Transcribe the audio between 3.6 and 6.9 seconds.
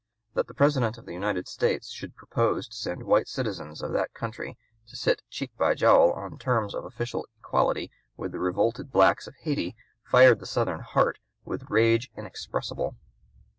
of that country to sit cheek by jowl on terms of